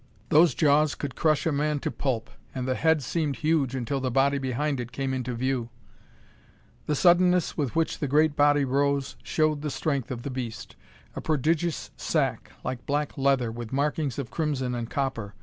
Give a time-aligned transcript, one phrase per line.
[0.29, 2.31] Those jaws could crush a man to pulp.
[2.55, 5.69] And the head seemed huge until the body behind it came into view.
[6.87, 10.75] The suddenness with which the great body rose showed the strength of the beast.
[11.15, 15.35] A prodigious sack, like black leather, with markings of crimson and copper!